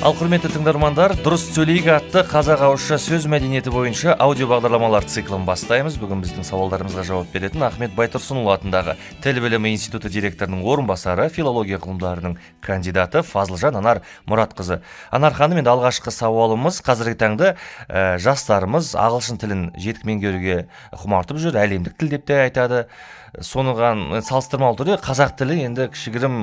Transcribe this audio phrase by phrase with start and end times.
[0.00, 5.98] ал құрметті тыңдармандар дұрыс сөйлейік атты қазақ ауызша сөз мәдениеті бойынша аудио бағдарламалар циклін бастаймыз.
[6.00, 12.38] Бүгін біздің сауалдарымызға жауап беретін ахмет байтұрсынұлы атындағы тіл білімі институты директорының орынбасары филология ғылымдарының
[12.64, 14.80] кандидаты фазылжан анар мұратқызы.
[15.12, 17.54] Анар ханым енді алғашқы сауалымыз қазіргі таңда
[17.92, 20.62] ә, жастарымыз ағылшын тілін жетік меңгеруге
[20.96, 22.86] құмартып жүр әлемдік тіл деп те айтады.
[23.30, 26.38] Соныған салыстырмалы түрде қазақ тілі енді кішігірім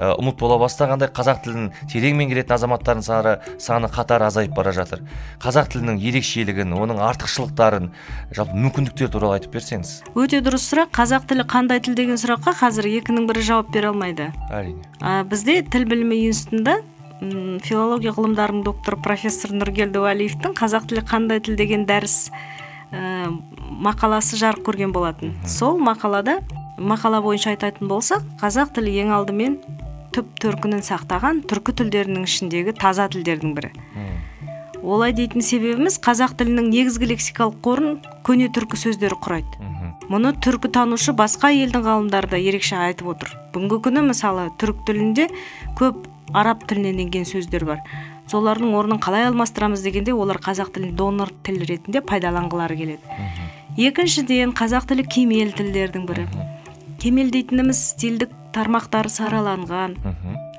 [0.00, 2.54] ұмыт бола бастағандай қазақ тілін терең меңгеретін
[3.00, 5.00] сары саны қатар азайып бара жатыр.
[5.40, 7.88] Қазақ тілінің ерекшелігін оның артықшылықтарын
[8.36, 9.94] жалпы мүмкіндіктері туралы айтып берсеңіз.
[10.12, 10.92] Өте дұрыс сұрақ.
[10.92, 14.28] Қазақ тілі қандай тіл деген сұраққа қазір екінің бірі жауап бере алмайды.
[14.52, 14.84] Әрине.
[15.00, 16.82] Ә, бізде тіл білімі институтында
[17.62, 22.32] филология ғылымдарының докторы профессор нұргелді уәлиевтің қазақ тілі қандай тіл деген дәріс
[22.90, 23.30] ә,
[23.86, 26.40] мақаласы жарық көрген болатын сол мақалада
[26.78, 29.58] мақала бойынша айтатын болсақ қазақ тілі ең алдымен
[30.14, 33.72] түп төркінін сақтаған түркі тілдерінің ішіндегі таза тілдердің бірі.
[34.82, 39.68] Олай дейтін себебіміз қазақ тілінің негізгі лексикалық қорын көне түркі сөздері құрайды.
[40.10, 43.30] Мұны түркі танушы басқа елдің ғалымдары да ерекше айтып отыр.
[43.54, 45.28] Бүгінгі күні мысалы түрік тілінде
[45.78, 46.02] көп
[46.34, 47.84] араб тілінен енген сөздер бар.
[48.28, 53.20] Солардың орнын қалай алмастырамыз дегенде олар қазақ тілін донор тіл ретінде пайдаланғылары келеді.
[53.78, 56.26] Екіншіден қазақ тілі кемел тілдердің бірі.
[57.02, 59.96] Кемел дейтініміз стильдік тармақтары сараланған.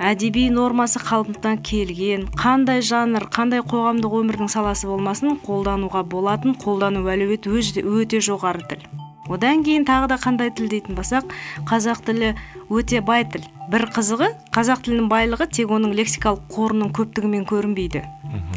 [0.03, 7.53] Әдеби нормасы қалыптан келген қандай жанр қандай қоғамдық өмірдің саласы болмасын қолдануға болатын қолдану әлеуеті
[7.79, 8.83] өте жоғары тіл.
[9.31, 11.31] Одан кейін тағы да қандай тіл дейтін болсақ
[11.69, 12.33] қазақ тілі
[12.67, 13.45] өте бай тіл.
[13.71, 18.03] Бір қызығы қазақ тілінің байлығы тек оның лексикалық қорының көптігімен көрінбейді.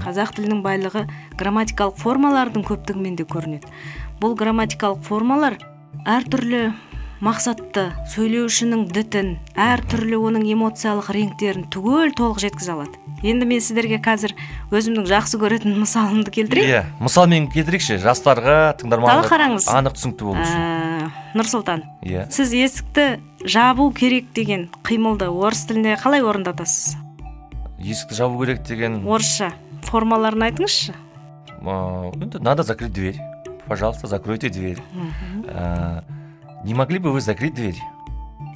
[0.02, 1.06] Қазақ тілінің байлығы
[1.38, 3.70] грамматикалық формалардың көптігімен де көрінеді.
[4.18, 5.60] Бұл грамматикалық формалар
[6.02, 6.72] әртүрлі
[7.25, 12.99] мақсатты сөйлеушінің дітін әртүрлі оның эмоциялық реңктерін түгел толық жеткізе алады.
[13.25, 14.34] Енді мен сіздерге қазір
[14.69, 16.69] өзімнің жақсы көретін мысалымды келтірейін.
[16.69, 19.69] Иә мысалмен келтірейікші жастарға тыңдарманға қараңыз.
[19.72, 20.60] анық түсінікті болу үшін.
[20.60, 22.26] Ә, нұрсұлтан иә.
[22.31, 23.06] сіз есікті
[23.49, 26.99] жабу керек деген қимылды орыс тілінде қалай орындатасыз?
[27.81, 29.55] Есікті жабу керек деген орысша
[29.88, 30.93] формаларын айтыңызшы.
[31.65, 33.16] Енді надо закрыть дверь.
[33.66, 34.78] Пожалуйста закройте дверь.
[36.65, 37.78] Не могли бы вы закрыть дверь?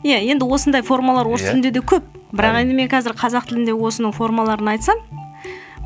[0.05, 1.50] Иә енді осындай формалар орыс Иә.
[1.53, 2.03] тілінде де көп.
[2.33, 4.97] Бірақ енді мен қазір қазақ тілінде осының формаларын айтсам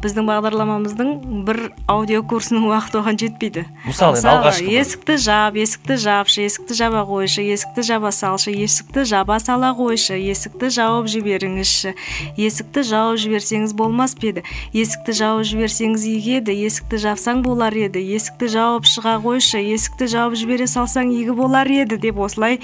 [0.04, 1.10] біздің бағдарламамыздың
[1.47, 1.59] бір
[1.91, 3.65] аудио курсының уақыты оған жетпейді.
[3.87, 9.38] Мысалы, енді алғашқы есікті жап есікті жапшы есікті жаба қойшы есікті жаба салшы есікті жаба
[9.41, 11.94] сала қойшы есікті жауып жіберіңізші.
[12.37, 14.44] Есікті жауып жіберсеңіз болмас па еді?
[14.76, 18.04] Есікті жауып жіберсеңіз игі еді есікті жапсаң болар еді.
[18.04, 22.60] Есікті жауып шыға қойшы есікті жауып жібере салсаң игі болар еді деп осылай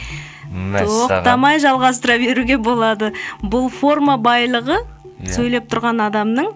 [0.50, 3.12] тоқтамай жалғастыра беруге болады.
[3.42, 4.80] Бұл форма байлығы
[5.20, 5.34] Иә.
[5.36, 6.46] сөйлеп тұрған адамның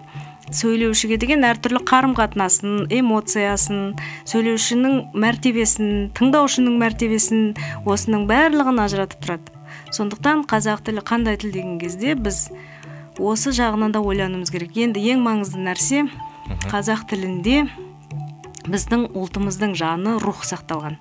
[0.53, 3.95] сөйлеушіге деген әртүрлі қарым қатынасын эмоциясын
[4.29, 7.41] сөйлеушінің мәртебесін тыңдаушының мәртебесін
[7.89, 9.55] осының барлығын ажыратып тұрады.
[9.95, 12.49] Сондықтан қазақ тілі қандай тіл деген кезде біз
[13.17, 14.77] осы жағынан да ойлануымыз керек.
[14.77, 16.05] Енді ең маңызды нәрсе
[16.69, 17.65] қазақ тілінде
[18.65, 20.97] біздің ұлтымыздың жаны рух сақталған.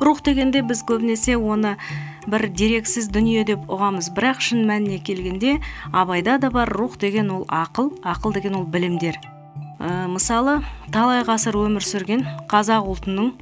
[0.00, 1.76] Рух дегенде біз көбінесе оны
[2.26, 4.10] бір дерексіз дүние деп ұғамыз.
[4.16, 5.56] Бірақ шын мәніне келгенде
[5.92, 9.18] абайда да бар рух деген ол ақыл ақыл деген ол білімдер.
[9.76, 13.32] Ә, мысалы талай ғасыр өмір сүрген қазақ ұлтының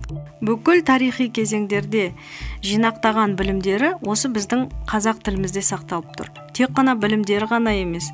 [0.43, 2.09] бүкіл тарихи кезеңдерде
[2.67, 6.33] жинақтаған білімдері осы біздің қазақ тілімізде сақталып тұр.
[6.53, 8.11] Тек қана білімдері ғана емес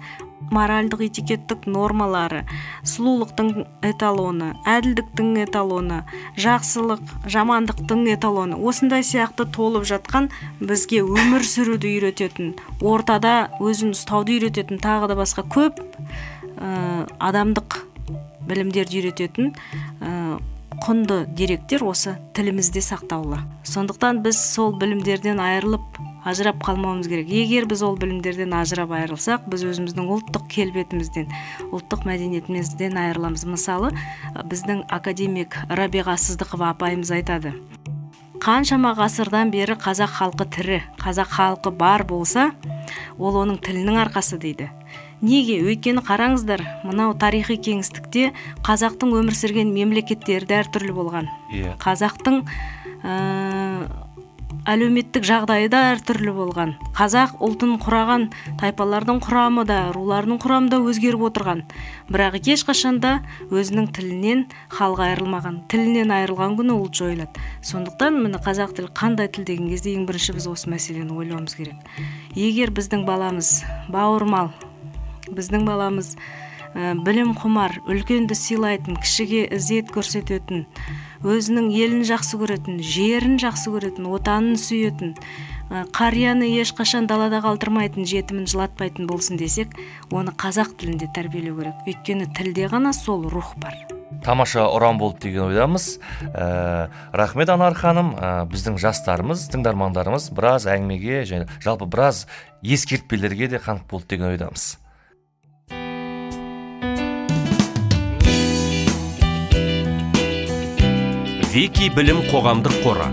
[0.55, 2.43] моральдық этикеттік нормалары
[2.87, 3.53] сұлулықтың
[3.87, 6.03] эталоны әділдіктің эталоны
[6.41, 14.83] жақсылық жамандықтың эталоны осындай сияқты толып жатқан бізге өмір сүруді үйрететін ортада өзін ұстауды үйрететін
[14.83, 17.85] тағы да басқа көп ә, адамдық
[18.51, 19.53] білімдерді үйрететін
[20.01, 20.41] ә,
[20.81, 23.41] құнды деректер осы тілімізде сақтаулы.
[23.69, 27.29] Сондықтан біз сол білімдерден айырылып ажырап қалмауымыз керек.
[27.31, 31.31] Егер біз ол білімдерден ажырап айырылсақ біз өзіміздің ұлттық келбетімізден
[31.71, 33.47] ұлттық мәдениетімізден айырыламыз.
[33.49, 33.93] Мысалы
[34.35, 37.55] біздің академик рабиға сыздықова апайымыз айтады.
[38.41, 42.51] Қаншама ғасырдан бері қазақ халқы тірі қазақ халқы бар болса
[43.19, 44.71] ол оның тілінің арқасы дейді.
[45.21, 45.59] Неге?
[45.61, 48.31] Өйткені қараңыздар мынау тарихи кеңістікте
[48.65, 51.29] қазақтың өмір сүрген мемлекеттері де әртүрлі болған.
[51.53, 51.75] Иә.
[51.85, 52.41] Қазақтың
[53.05, 53.19] ә,
[54.69, 56.75] әлеуметтік жағдайы да әртүрлі болған.
[56.97, 58.27] Қазақ ұлтын құраған
[58.61, 61.63] тайпалардың құрамы да рулардың құрамы да өзгеріп отырған.
[62.11, 63.21] Бірақ ешқашанда
[63.51, 64.45] өзінің тілінен
[64.75, 67.47] халық айырылмаған тілінен айырылған күні ұлт жойылады.
[67.63, 71.81] Сондықтан міне қазақ тілі қандай тіл деген кезде ең бірінші біз осы мәселені ойлауымыз керек.
[72.35, 74.53] Егер біздің баламыз бауырмал
[75.31, 76.17] біздің баламыз
[76.75, 80.67] білім құмар үлкенді сыйлайтын кішіге ізет көрсететін
[81.21, 85.15] өзінің елін жақсы көретін жерін жақсы көретін отанын сүйетін
[85.71, 89.77] қарияны ешқашан далада қалдырмайтын жетімін жылатпайтын болсын десек
[90.11, 91.85] оны қазақ тілінде тәрбиелеу керек.
[91.87, 93.77] Өйткені тілде ғана сол рух бар.
[94.25, 96.01] Тамаша ұран болды деген ойдамыз.
[96.35, 98.17] Ә, рахмет анар ханым.
[98.19, 102.27] Ә, біздің жастарымыз тыңдармандарымыз біраз әңгімеге және жалпы біраз
[102.65, 104.73] ескертпелерге де қанық болды деген ойдамыз.
[111.51, 113.09] Вики білім қоғамдық қоры.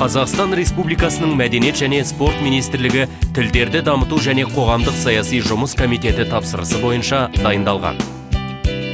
[0.00, 3.06] Қазақстан республикасының мәдениет және спорт министрлігі
[3.36, 8.02] тілдерді дамыту және қоғамдық саяси жұмыс комитеті тапсырысы бойынша дайындалған.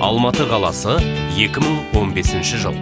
[0.05, 0.99] Алматы қаласы
[1.39, 2.77] 2015 жыл.